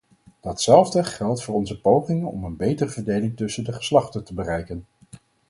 Datzelfde 0.41 1.03
geldt 1.03 1.43
voor 1.43 1.55
onze 1.55 1.81
pogingen 1.81 2.31
om 2.31 2.43
een 2.43 2.57
betere 2.57 2.89
verdeling 2.89 3.37
tussen 3.37 3.63
de 3.63 3.73
geslachten 3.73 4.23
te 4.23 4.33
bereiken. 4.33 4.85